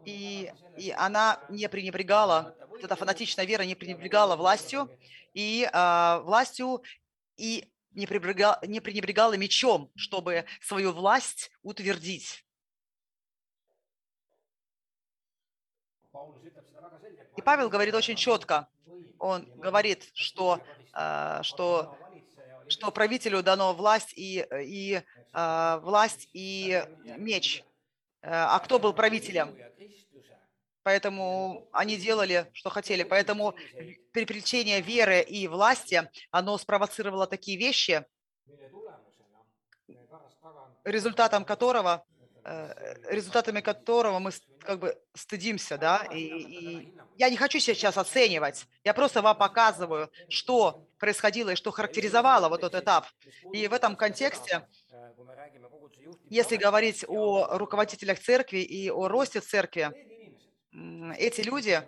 И, 0.05 0.51
и 0.75 0.91
она 0.91 1.39
не 1.49 1.69
пренебрегала, 1.69 2.55
вот 2.67 2.83
эта 2.83 2.95
фанатичная 2.95 3.45
вера 3.45 3.63
не 3.63 3.75
пренебрегала 3.75 4.35
властью, 4.35 4.89
и 5.33 5.69
э, 5.71 6.19
властью, 6.23 6.83
и 7.37 7.71
не 7.91 8.05
пренебрегала, 8.05 8.59
не 8.63 8.81
пренебрегала 8.81 9.33
мечом, 9.37 9.91
чтобы 9.95 10.45
свою 10.61 10.91
власть 10.91 11.51
утвердить. 11.61 12.43
И 17.37 17.41
Павел 17.41 17.69
говорит 17.69 17.95
очень 17.95 18.15
четко. 18.15 18.67
Он 19.23 19.49
говорит, 19.55 20.09
что, 20.13 20.59
э, 20.93 21.39
что 21.43 21.97
что 22.67 22.91
правителю 22.91 23.41
дано 23.41 23.73
власть 23.73 24.13
и, 24.17 24.45
и 24.61 25.01
э, 25.33 25.79
власть 25.81 26.27
и 26.33 26.83
меч. 27.17 27.63
Э, 28.21 28.29
а 28.31 28.59
кто 28.59 28.79
был 28.79 28.93
правителем? 28.93 29.55
Поэтому 30.83 31.69
они 31.71 31.95
делали, 31.95 32.49
что 32.51 32.69
хотели. 32.69 33.03
Поэтому 33.03 33.55
переплетение 34.11 34.81
веры 34.81 35.21
и 35.21 35.47
власти, 35.47 36.09
оно 36.29 36.57
спровоцировало 36.57 37.25
такие 37.25 37.57
вещи, 37.57 38.05
результатом 40.83 41.45
которого 41.45 42.05
результатами 43.09 43.61
которого 43.61 44.19
мы 44.19 44.31
как 44.59 44.79
бы 44.79 44.97
стыдимся, 45.13 45.77
да, 45.77 46.05
и, 46.11 46.19
и 46.19 46.93
я 47.17 47.29
не 47.29 47.37
хочу 47.37 47.59
сейчас 47.59 47.97
оценивать, 47.97 48.65
я 48.83 48.93
просто 48.93 49.21
вам 49.21 49.37
показываю, 49.37 50.09
что 50.29 50.85
происходило 50.99 51.51
и 51.51 51.55
что 51.55 51.71
характеризовало 51.71 52.49
вот 52.49 52.63
этот 52.63 52.83
этап. 52.83 53.07
И 53.53 53.67
в 53.67 53.73
этом 53.73 53.95
контексте, 53.95 54.67
если 56.29 56.57
говорить 56.57 57.05
о 57.07 57.57
руководителях 57.57 58.19
церкви 58.19 58.59
и 58.59 58.89
о 58.89 59.07
росте 59.07 59.39
церкви, 59.39 59.91
эти 61.17 61.41
люди, 61.41 61.81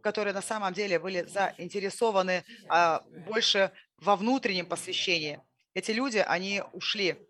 которые 0.00 0.34
на 0.34 0.42
самом 0.42 0.72
деле 0.74 0.98
были 0.98 1.22
заинтересованы 1.22 2.44
а, 2.68 3.02
больше 3.26 3.72
во 3.96 4.16
внутреннем 4.16 4.66
посвящении, 4.66 5.40
эти 5.74 5.90
люди, 5.92 6.18
они 6.18 6.62
ушли 6.72 7.28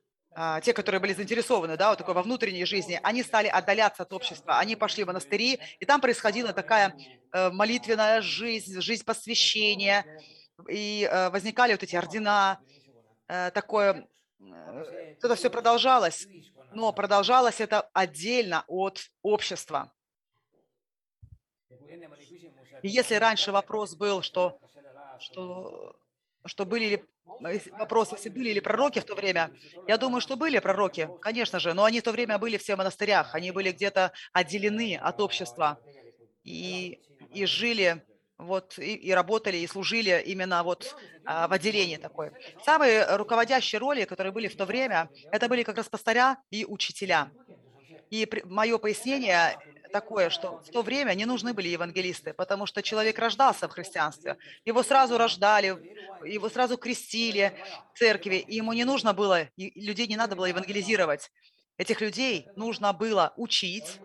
те, 0.62 0.72
которые 0.72 1.00
были 1.00 1.14
заинтересованы 1.14 1.76
да, 1.76 1.90
вот 1.90 1.98
такой 1.98 2.14
во 2.14 2.22
внутренней 2.22 2.64
жизни, 2.64 3.00
они 3.02 3.22
стали 3.22 3.48
отдаляться 3.48 4.04
от 4.04 4.12
общества, 4.12 4.58
они 4.58 4.76
пошли 4.76 5.02
в 5.02 5.08
монастыри, 5.08 5.58
и 5.80 5.84
там 5.84 6.00
происходила 6.00 6.52
такая 6.52 6.94
э, 7.32 7.50
молитвенная 7.50 8.20
жизнь, 8.20 8.80
жизнь 8.80 9.04
посвящения, 9.04 10.04
и 10.68 11.08
э, 11.10 11.30
возникали 11.30 11.72
вот 11.72 11.82
эти 11.82 11.96
ордена, 11.96 12.60
э, 13.26 13.50
такое, 13.50 14.06
это 15.20 15.34
все 15.34 15.50
продолжалось, 15.50 16.28
но 16.72 16.92
продолжалось 16.92 17.60
это 17.60 17.88
отдельно 17.92 18.64
от 18.68 19.10
общества. 19.22 19.92
И 22.82 22.88
если 22.88 23.16
раньше 23.16 23.50
вопрос 23.50 23.94
был, 23.96 24.22
что, 24.22 24.60
что, 25.18 25.96
что 26.44 26.64
были 26.64 26.84
ли 26.84 27.04
вопрос, 27.78 28.12
если 28.12 28.28
были 28.28 28.52
ли 28.52 28.60
пророки 28.60 29.00
в 29.00 29.04
то 29.04 29.14
время. 29.14 29.50
Я 29.86 29.96
думаю, 29.96 30.20
что 30.20 30.36
были 30.36 30.58
пророки, 30.58 31.08
конечно 31.20 31.58
же, 31.60 31.74
но 31.74 31.84
они 31.84 32.00
в 32.00 32.02
то 32.02 32.12
время 32.12 32.38
были 32.38 32.56
все 32.56 32.74
в 32.74 32.78
монастырях, 32.78 33.34
они 33.34 33.50
были 33.50 33.72
где-то 33.72 34.12
отделены 34.32 34.96
от 34.96 35.20
общества 35.20 35.78
и, 36.44 37.00
и 37.32 37.46
жили 37.46 38.02
вот 38.38 38.78
и, 38.78 38.94
и 38.94 39.10
работали, 39.12 39.56
и 39.56 39.66
служили 39.66 40.22
именно 40.24 40.62
вот 40.62 40.96
а, 41.24 41.48
в 41.48 41.52
отделении 41.52 41.96
такой. 41.96 42.30
Самые 42.64 43.16
руководящие 43.16 43.80
роли, 43.80 44.04
которые 44.04 44.32
были 44.32 44.46
в 44.48 44.56
то 44.56 44.64
время, 44.64 45.10
это 45.32 45.48
были 45.48 45.64
как 45.64 45.76
раз 45.76 45.88
пастыря 45.88 46.38
и 46.50 46.64
учителя. 46.64 47.30
И 48.10 48.26
при, 48.26 48.42
мое 48.44 48.78
пояснение 48.78 49.58
такое, 49.92 50.30
что 50.30 50.60
в 50.66 50.70
то 50.70 50.82
время 50.82 51.14
не 51.14 51.24
нужны 51.24 51.52
были 51.54 51.68
евангелисты, 51.68 52.32
потому 52.32 52.66
что 52.66 52.82
человек 52.82 53.18
рождался 53.18 53.68
в 53.68 53.72
христианстве. 53.72 54.36
Его 54.64 54.82
сразу 54.82 55.18
рождали, 55.18 55.68
его 56.24 56.48
сразу 56.48 56.76
крестили 56.76 57.52
в 57.94 57.98
церкви, 57.98 58.36
и 58.36 58.56
ему 58.56 58.72
не 58.72 58.84
нужно 58.84 59.12
было, 59.14 59.48
людей 59.56 60.06
не 60.06 60.16
надо 60.16 60.36
было 60.36 60.46
евангелизировать. 60.46 61.30
Этих 61.76 62.00
людей 62.00 62.46
нужно 62.56 62.92
было 62.92 63.32
учить, 63.36 64.00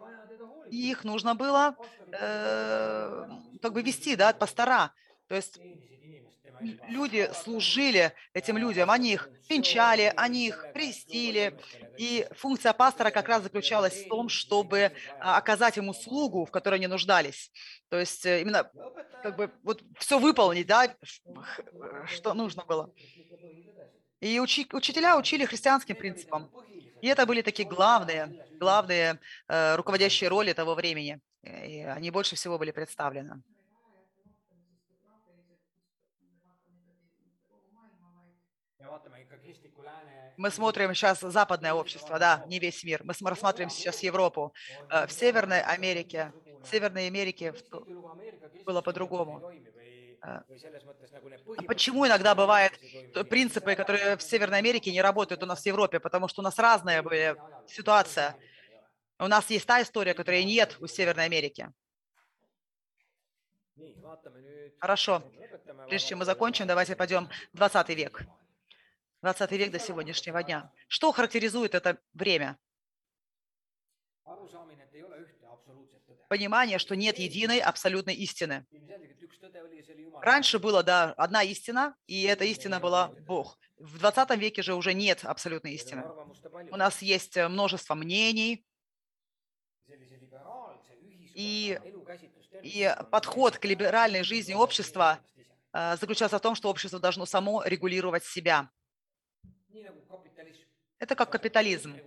и 0.70 0.92
их 0.92 1.04
нужно 1.04 1.36
было 1.36 1.76
э, 2.12 3.26
как 3.62 3.74
бы 3.74 3.82
вести, 3.82 4.16
да, 4.16 4.30
от 4.30 4.40
пастора. 4.40 4.92
То 5.28 5.36
есть 5.36 5.60
люди 6.88 7.30
служили 7.44 8.14
этим 8.34 8.58
людям, 8.58 8.90
они 8.90 9.14
их 9.14 9.30
венчали, 9.50 10.14
они 10.16 10.48
их 10.48 10.66
крестили. 10.74 11.58
И 11.98 12.28
функция 12.36 12.74
пастора 12.74 13.12
как 13.12 13.28
раз 13.28 13.44
заключалась 13.44 14.06
в 14.06 14.08
том, 14.08 14.30
чтобы 14.30 14.92
а, 15.20 15.38
оказать 15.38 15.78
им 15.78 15.90
услугу, 15.90 16.46
в 16.46 16.52
которой 16.52 16.76
они 16.76 16.88
нуждались. 16.88 17.52
То 17.90 18.00
есть 18.00 18.26
э, 18.26 18.42
именно 18.42 18.70
как 19.22 19.36
бы 19.36 19.52
вот 19.64 19.84
все 19.98 20.20
выполнить, 20.20 20.68
да, 20.68 20.96
что 22.06 22.34
нужно 22.34 22.64
было. 22.66 22.92
И 24.20 24.40
учи, 24.40 24.68
учителя 24.72 25.18
учили 25.18 25.46
христианским 25.46 25.96
принципам. 25.96 26.50
И 27.02 27.08
это 27.08 27.26
были 27.26 27.42
такие 27.42 27.68
главные, 27.68 28.48
главные 28.60 29.20
э, 29.50 29.76
руководящие 29.76 30.30
роли 30.30 30.54
того 30.54 30.76
времени. 30.76 31.20
И 31.44 31.82
они 31.82 32.12
больше 32.12 32.36
всего 32.36 32.58
были 32.58 32.72
представлены. 32.72 33.44
Мы 40.38 40.50
смотрим 40.52 40.94
сейчас 40.94 41.20
западное 41.20 41.74
общество, 41.74 42.20
да, 42.20 42.44
не 42.48 42.60
весь 42.60 42.84
мир. 42.84 43.02
Мы 43.04 43.14
рассматриваем 43.30 43.70
сейчас 43.70 44.02
Европу. 44.04 44.54
Э, 44.90 45.06
в 45.06 45.12
Северной 45.12 45.62
Америке, 45.62 46.34
в 46.64 46.68
Северной 46.68 47.08
Америке 47.08 47.54
было 48.66 48.82
по-другому. 48.82 49.52
Э, 50.24 50.42
а 51.58 51.64
почему 51.68 52.08
иногда 52.08 52.34
бывают 52.34 52.74
принципы, 53.30 53.76
которые 53.76 54.18
в 54.18 54.24
Северной 54.24 54.60
Америке 54.60 54.92
не 54.92 55.02
работают 55.02 55.44
у 55.44 55.46
нас 55.46 55.62
в 55.62 55.66
Европе? 55.66 56.00
Потому 56.00 56.28
что 56.28 56.42
у 56.42 56.44
нас 56.44 56.58
разная 56.58 57.04
были 57.04 57.36
ситуация. 57.68 58.36
У 59.20 59.28
нас 59.28 59.50
есть 59.50 59.68
та 59.68 59.82
история, 59.82 60.14
которой 60.14 60.44
нет 60.44 60.78
у 60.80 60.88
Северной 60.88 61.26
Америки. 61.26 61.70
Хорошо. 64.80 65.24
Прежде 65.88 66.10
чем 66.10 66.20
мы 66.20 66.26
закончим, 66.26 66.68
давайте 66.68 66.96
пойдем 66.96 67.30
в 67.54 67.58
20 67.58 67.90
век. 67.90 68.26
20 69.24 69.52
век 69.54 69.72
до 69.72 69.80
сегодняшнего 69.80 70.44
дня. 70.44 70.70
Что 70.90 71.14
характеризует 71.14 71.76
это 71.76 71.98
время? 72.14 72.58
Понимание, 76.28 76.78
что 76.78 76.98
нет 76.98 77.18
единой 77.20 77.60
абсолютной 77.60 78.16
истины. 78.16 78.66
Раньше 80.22 80.60
была, 80.60 80.84
да, 80.84 81.14
одна 81.14 81.42
истина, 81.42 81.96
и 82.06 82.24
эта 82.24 82.44
истина 82.44 82.82
была 82.82 83.14
Бог. 83.26 83.58
В 83.78 83.98
20 83.98 84.38
веке 84.38 84.62
же 84.62 84.76
уже 84.76 84.94
нет 84.94 85.24
абсолютной 85.24 85.74
истины. 85.76 86.04
У 86.72 86.76
нас 86.76 87.02
есть 87.02 87.38
множество 87.38 87.96
мнений, 87.96 88.66
и 91.34 91.80
И 92.62 92.96
подход 93.10 93.58
к 93.58 93.66
либеральной 93.66 94.24
жизни 94.24 94.54
общества 94.54 95.20
э, 95.74 95.98
заключался 95.98 96.38
в 96.38 96.42
том, 96.42 96.56
что 96.56 96.70
общество 96.70 97.00
должно 97.00 97.26
само 97.26 97.64
регулировать 97.64 98.24
себя. 98.24 98.70
Это 101.00 101.16
как 101.16 101.32
капитализм. 101.32 101.98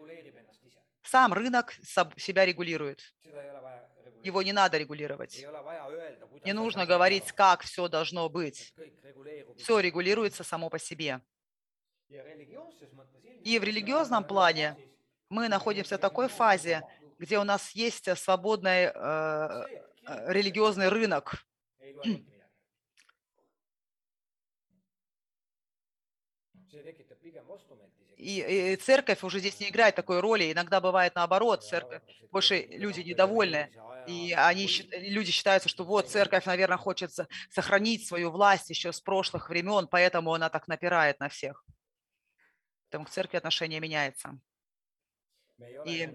Сам 1.02 1.32
рынок 1.32 1.74
себя 2.16 2.44
регулирует. 2.44 3.14
Его 4.22 4.42
не 4.42 4.52
надо 4.52 4.78
регулировать. 4.78 5.44
Не 6.44 6.52
нужно 6.52 6.86
говорить, 6.86 7.30
как 7.32 7.62
все 7.62 7.88
должно 7.88 8.28
быть. 8.28 8.74
Все 9.58 9.80
регулируется 9.80 10.42
само 10.44 10.68
по 10.68 10.78
себе. 10.78 11.20
И 13.44 13.58
в 13.58 13.64
религиозном 13.64 14.24
плане 14.24 14.76
мы 15.28 15.48
находимся 15.48 15.96
в 15.96 16.00
такой 16.00 16.28
фазе, 16.28 16.82
где 17.18 17.38
у 17.38 17.44
нас 17.44 17.72
есть 17.72 18.16
свободный 18.18 18.86
э, 18.86 18.90
э, 18.92 20.32
религиозный 20.32 20.88
рынок. 20.88 21.44
И, 28.16 28.72
и 28.72 28.76
церковь 28.76 29.22
уже 29.24 29.40
здесь 29.40 29.60
не 29.60 29.68
играет 29.68 29.94
такой 29.94 30.20
роли. 30.20 30.52
Иногда 30.52 30.80
бывает 30.80 31.14
наоборот, 31.14 31.62
церковь 31.64 32.02
больше 32.30 32.62
люди 32.70 33.00
недовольны. 33.00 33.70
И 34.06 34.32
они, 34.32 34.68
люди 34.92 35.32
считаются, 35.32 35.68
что 35.68 35.84
вот 35.84 36.08
церковь, 36.08 36.46
наверное, 36.46 36.76
хочет 36.78 37.10
сохранить 37.50 38.06
свою 38.06 38.30
власть 38.30 38.70
еще 38.70 38.92
с 38.92 39.00
прошлых 39.00 39.48
времен, 39.50 39.88
поэтому 39.88 40.32
она 40.32 40.48
так 40.48 40.68
напирает 40.68 41.20
на 41.20 41.28
всех. 41.28 41.64
Поэтому 42.88 43.04
к 43.06 43.10
церкви 43.10 43.36
отношение 43.36 43.80
меняется. 43.80 44.38
И, 45.84 46.08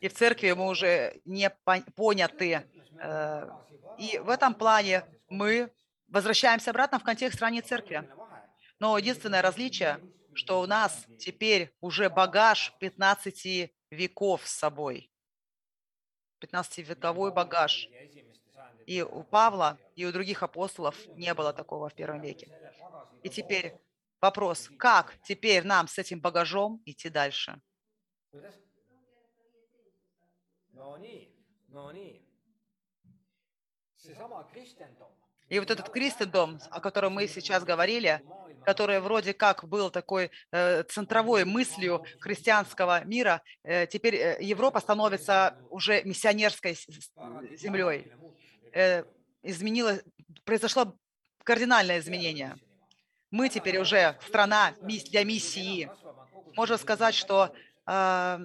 и 0.00 0.08
в 0.08 0.14
церкви 0.14 0.52
мы 0.52 0.68
уже 0.68 1.20
не 1.24 1.50
пон- 1.66 1.90
поняты. 1.92 2.64
э, 3.00 3.48
И 3.98 4.18
в 4.18 4.28
этом 4.30 4.54
плане 4.54 5.04
мы 5.28 5.70
возвращаемся 6.08 6.70
обратно 6.70 6.98
в 6.98 7.02
контекст 7.02 7.40
ранней 7.40 7.60
церкви. 7.62 8.08
Но 8.82 8.98
единственное 8.98 9.42
различие, 9.42 10.00
что 10.34 10.60
у 10.60 10.66
нас 10.66 11.06
теперь 11.16 11.72
уже 11.80 12.10
багаж 12.10 12.74
15 12.80 13.72
веков 13.92 14.44
с 14.44 14.58
собой. 14.58 15.08
15-вековой 16.40 17.32
багаж. 17.32 17.88
И 18.88 19.00
у 19.02 19.22
Павла, 19.22 19.78
и 19.94 20.04
у 20.04 20.10
других 20.10 20.42
апостолов 20.42 20.96
не 21.16 21.32
было 21.32 21.52
такого 21.52 21.90
в 21.90 21.94
первом 21.94 22.22
веке. 22.22 22.50
И 23.22 23.28
теперь 23.28 23.72
вопрос, 24.20 24.68
как 24.80 25.14
теперь 25.22 25.62
нам 25.62 25.86
с 25.86 25.96
этим 25.98 26.20
багажом 26.20 26.82
идти 26.84 27.08
дальше? 27.08 27.62
И 35.52 35.58
вот 35.58 35.70
этот 35.70 35.88
крistendom, 35.94 36.58
о 36.70 36.80
котором 36.80 37.12
мы 37.12 37.28
сейчас 37.28 37.62
говорили, 37.62 38.22
который 38.64 39.00
вроде 39.00 39.34
как 39.34 39.64
был 39.68 39.90
такой 39.90 40.30
э, 40.50 40.82
центровой 40.84 41.44
мыслью 41.44 42.04
христианского 42.20 43.04
мира, 43.04 43.42
э, 43.62 43.86
теперь 43.86 44.16
э, 44.16 44.36
Европа 44.40 44.80
становится 44.80 45.56
уже 45.70 46.02
миссионерской 46.04 46.76
землей. 47.56 48.12
Изменилось, 49.42 50.02
произошло 50.44 50.96
кардинальное 51.44 51.98
изменение. 51.98 52.56
Мы 53.30 53.48
теперь 53.48 53.78
уже 53.78 54.16
страна 54.26 54.74
для 54.80 55.24
миссии. 55.24 55.90
Можно 56.56 56.76
сказать, 56.78 57.14
что 57.14 57.54
э, 57.86 58.38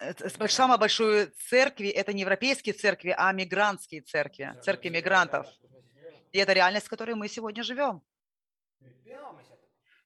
э, 0.00 0.12
с- 0.28 0.52
самой 0.52 0.78
большой 0.78 1.26
церкви 1.48 1.88
это 1.88 2.12
не 2.12 2.22
европейские 2.22 2.72
церкви, 2.72 3.14
а 3.16 3.32
мигрантские 3.32 4.00
церкви, 4.02 4.54
церкви 4.62 4.88
мигрантов. 4.88 5.46
И 6.32 6.38
это 6.38 6.52
реальность, 6.52 6.86
в 6.86 6.90
которой 6.90 7.14
мы 7.14 7.28
сегодня 7.28 7.62
живем. 7.62 8.02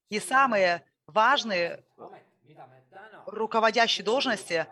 И 0.09 0.21
самые 0.21 0.85
важные 1.07 1.85
руководящие 3.27 4.05
должности, 4.05 4.67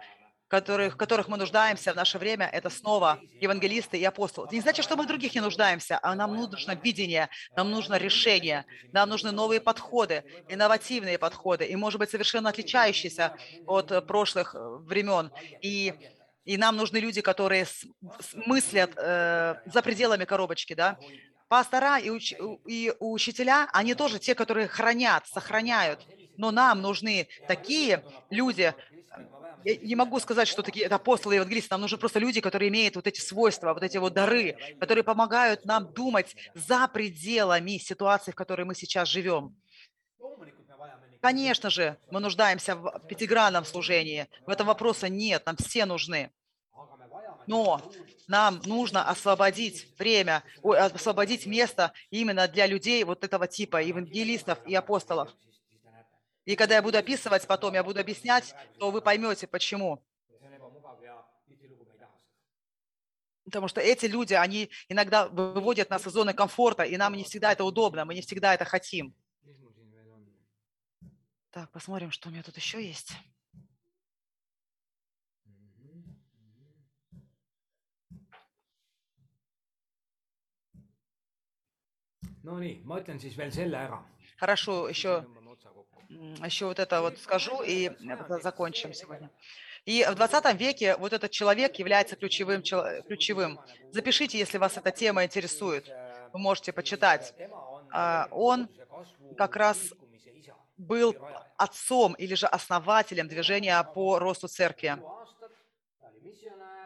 которых, 0.48 0.96
которых 0.96 1.28
мы 1.28 1.36
нуждаемся 1.36 1.92
в 1.92 1.96
наше 1.96 2.18
время, 2.18 2.46
это 2.46 2.70
снова 2.70 3.20
евангелисты 3.40 3.98
и 3.98 4.04
апостолы. 4.04 4.46
Это 4.46 4.54
не 4.54 4.60
значит, 4.60 4.84
что 4.84 4.96
мы 4.96 5.04
в 5.04 5.06
других 5.06 5.34
не 5.34 5.40
нуждаемся, 5.40 5.98
а 6.02 6.14
нам 6.14 6.34
нужно 6.36 6.72
видение, 6.74 7.28
нам 7.56 7.70
нужно 7.70 7.96
решение, 7.96 8.64
нам 8.92 9.08
нужны 9.08 9.32
новые 9.32 9.60
подходы, 9.60 10.24
инновативные 10.48 11.18
подходы, 11.18 11.64
и, 11.64 11.74
может 11.74 11.98
быть, 11.98 12.10
совершенно 12.10 12.50
отличающиеся 12.50 13.36
от 13.66 14.06
прошлых 14.06 14.54
э, 14.54 14.58
времен. 14.58 15.32
И, 15.62 15.92
и 16.44 16.56
нам 16.56 16.76
нужны 16.76 16.98
люди, 16.98 17.22
которые 17.22 17.66
мыслят 18.34 18.92
э, 18.96 19.56
за 19.66 19.82
пределами 19.82 20.24
коробочки, 20.24 20.74
да, 20.74 20.96
пастора 21.48 21.98
и, 21.98 22.08
уч- 22.08 22.36
и 22.66 22.92
учителя, 22.98 23.68
они 23.72 23.94
тоже 23.94 24.18
те, 24.18 24.34
которые 24.34 24.68
хранят, 24.68 25.26
сохраняют. 25.26 26.06
Но 26.36 26.50
нам 26.50 26.82
нужны 26.82 27.28
такие 27.46 28.04
люди, 28.30 28.74
я 29.64 29.76
не 29.76 29.96
могу 29.96 30.20
сказать, 30.20 30.48
что 30.48 30.62
такие 30.62 30.86
это 30.86 30.96
апостолы 30.96 31.34
и 31.34 31.36
евангелисты, 31.36 31.68
нам 31.72 31.80
нужны 31.80 31.98
просто 31.98 32.18
люди, 32.20 32.40
которые 32.40 32.68
имеют 32.68 32.96
вот 32.96 33.06
эти 33.06 33.20
свойства, 33.20 33.74
вот 33.74 33.82
эти 33.82 33.96
вот 33.98 34.12
дары, 34.12 34.56
которые 34.78 35.02
помогают 35.04 35.64
нам 35.64 35.92
думать 35.92 36.36
за 36.54 36.86
пределами 36.88 37.78
ситуации, 37.78 38.30
в 38.30 38.36
которой 38.36 38.64
мы 38.64 38.74
сейчас 38.74 39.08
живем. 39.08 39.56
Конечно 41.20 41.70
же, 41.70 41.98
мы 42.10 42.20
нуждаемся 42.20 42.76
в 42.76 43.00
пятигранном 43.08 43.64
служении. 43.64 44.28
В 44.46 44.50
этом 44.50 44.66
вопроса 44.66 45.08
нет, 45.08 45.44
нам 45.46 45.56
все 45.56 45.84
нужны. 45.84 46.30
Но 47.46 47.92
нам 48.28 48.60
нужно 48.64 49.08
освободить 49.08 49.88
время, 49.98 50.42
освободить 50.62 51.46
место 51.46 51.92
именно 52.10 52.48
для 52.48 52.66
людей 52.66 53.04
вот 53.04 53.24
этого 53.24 53.46
типа, 53.46 53.82
евангелистов 53.82 54.58
и 54.66 54.74
апостолов. 54.74 55.30
И 56.44 56.54
когда 56.54 56.76
я 56.76 56.82
буду 56.82 56.98
описывать 56.98 57.46
потом, 57.46 57.74
я 57.74 57.82
буду 57.82 58.00
объяснять, 58.00 58.54
то 58.78 58.90
вы 58.90 59.00
поймете, 59.00 59.46
почему. 59.46 60.02
Потому 63.44 63.68
что 63.68 63.80
эти 63.80 64.06
люди, 64.06 64.34
они 64.34 64.70
иногда 64.88 65.28
выводят 65.28 65.88
нас 65.88 66.04
из 66.04 66.12
зоны 66.12 66.34
комфорта, 66.34 66.82
и 66.82 66.96
нам 66.96 67.14
не 67.14 67.22
всегда 67.22 67.52
это 67.52 67.64
удобно, 67.64 68.04
мы 68.04 68.14
не 68.14 68.20
всегда 68.20 68.54
это 68.54 68.64
хотим. 68.64 69.14
Так, 71.50 71.70
посмотрим, 71.70 72.10
что 72.10 72.28
у 72.28 72.32
меня 72.32 72.42
тут 72.42 72.56
еще 72.56 72.84
есть. 72.84 73.12
Nonii, 82.46 82.80
ma 82.84 83.00
ütlen 83.00 83.18
siis 83.18 83.34
veel 83.38 83.50
selle 83.50 83.76
ära. 83.76 83.98
Хорошо, 84.38 84.88
еще, 84.88 85.24
еще 86.44 86.66
вот 86.66 86.78
это 86.78 87.00
вот 87.00 87.18
скажу, 87.18 87.62
и 87.62 87.90
это 88.08 88.38
закончим 88.38 88.92
сегодня. 88.92 89.30
И 89.84 90.04
в 90.08 90.14
20 90.14 90.60
веке 90.60 90.96
вот 90.96 91.12
этот 91.12 91.30
человек 91.30 91.76
является 91.76 92.16
ключевым. 92.16 92.62
ключевым. 92.62 93.58
Запишите, 93.92 94.38
если 94.38 94.58
вас 94.58 94.76
эта 94.76 94.90
тема 94.90 95.24
интересует. 95.24 95.88
Вы 96.32 96.38
можете 96.38 96.72
почитать. 96.72 97.34
А, 97.92 98.28
Он 98.30 98.68
как 99.36 99.56
раз 99.56 99.94
был 100.76 101.16
отцом 101.56 102.14
или 102.14 102.34
же 102.34 102.46
основателем 102.46 103.28
движения 103.28 103.82
по 103.82 104.18
росту 104.18 104.48
церкви. 104.48 104.98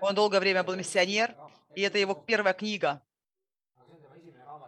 Он 0.01 0.15
долгое 0.15 0.41
время 0.41 0.63
был 0.63 0.77
миссионер, 0.77 1.35
и 1.75 1.83
это 1.83 1.99
его 1.99 2.15
первая 2.15 2.55
книга. 2.55 3.03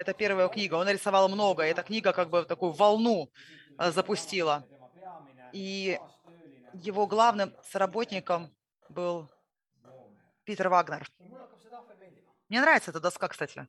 Это 0.02 0.14
первая 0.14 0.48
книга. 0.48 0.74
Он 0.74 0.84
нарисовал 0.84 1.28
много. 1.28 1.62
Эта 1.62 1.84
книга 1.84 2.12
как 2.12 2.28
бы 2.28 2.44
такую 2.44 2.72
волну 2.72 3.30
э, 3.78 3.92
запустила. 3.92 4.66
И 5.52 5.96
его 6.72 7.06
главным 7.06 7.54
соработником 7.62 8.52
был 8.88 9.30
Питер 10.42 10.70
Вагнер. 10.70 11.08
Мне 12.48 12.60
нравится 12.60 12.90
эта 12.90 12.98
доска, 12.98 13.28
кстати. 13.28 13.68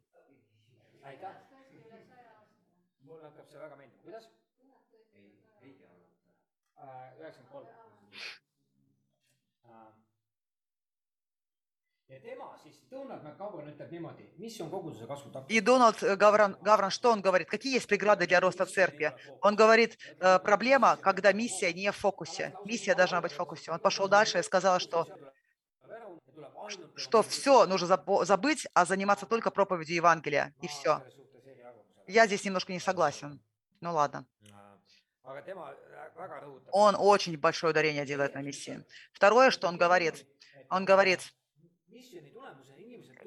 ja 12.09 12.52
И 15.47 15.59
Дональд 15.61 16.03
э, 16.03 16.15
Гавран, 16.15 16.57
Гавран, 16.61 16.91
что 16.91 17.11
он 17.11 17.21
говорит? 17.21 17.49
Какие 17.49 17.73
есть 17.73 17.87
преграды 17.87 18.27
для 18.27 18.39
роста 18.39 18.65
церкви? 18.65 19.13
Он 19.41 19.55
говорит, 19.55 19.97
э, 20.19 20.39
проблема, 20.39 20.97
когда 20.97 21.33
миссия 21.33 21.73
не 21.73 21.91
в 21.91 21.95
фокусе. 21.95 22.53
Миссия 22.65 22.95
должна 22.95 23.21
быть 23.21 23.31
в 23.31 23.35
фокусе. 23.35 23.71
Он 23.71 23.79
пошел 23.79 24.07
дальше 24.07 24.39
и 24.39 24.43
сказал, 24.43 24.79
что, 24.79 25.07
что 26.95 27.23
все 27.23 27.65
нужно 27.65 27.87
забыть, 27.87 28.67
а 28.73 28.85
заниматься 28.85 29.25
только 29.25 29.49
проповедью 29.49 29.95
Евангелия. 29.95 30.53
И 30.61 30.67
все. 30.67 31.01
Я 32.07 32.27
здесь 32.27 32.43
немножко 32.45 32.71
не 32.73 32.79
согласен. 32.79 33.41
Ну 33.81 33.93
ладно. 33.93 34.25
Он 36.71 36.95
очень 36.97 37.37
большое 37.37 37.71
ударение 37.71 38.05
делает 38.05 38.35
на 38.35 38.41
миссии. 38.41 38.83
Второе, 39.13 39.51
что 39.51 39.67
он 39.67 39.77
говорит, 39.77 40.27
он 40.69 40.85
говорит, 40.85 41.33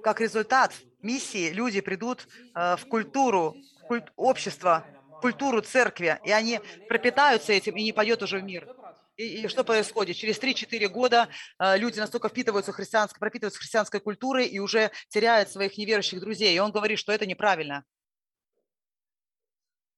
как 0.06 0.20
результат 0.20 0.72
миссии 1.02 1.50
люди 1.50 1.80
придут 1.80 2.28
э, 2.54 2.76
в 2.76 2.86
культуру, 2.86 3.56
культ, 3.88 4.12
общество, 4.14 4.86
в 5.08 5.20
культуру 5.20 5.62
церкви, 5.62 6.20
и 6.24 6.30
они 6.30 6.60
пропитаются 6.88 7.52
этим 7.52 7.74
и 7.74 7.82
не 7.82 7.92
пойдет 7.92 8.22
уже 8.22 8.38
в 8.38 8.44
мир. 8.44 8.68
И, 9.16 9.42
и 9.42 9.48
что 9.48 9.64
происходит? 9.64 10.14
Через 10.14 10.38
3-4 10.38 10.86
года 10.86 11.28
э, 11.58 11.76
люди 11.78 11.98
настолько 11.98 12.28
впитываются 12.28 12.70
христианской, 12.70 13.18
пропитываются 13.18 13.58
христианской 13.58 13.98
культурой 13.98 14.46
и 14.46 14.60
уже 14.60 14.92
теряют 15.08 15.50
своих 15.50 15.76
неверующих 15.76 16.20
друзей. 16.20 16.54
И 16.54 16.60
он 16.60 16.70
говорит, 16.70 17.00
что 17.00 17.10
это 17.10 17.26
неправильно. 17.26 17.82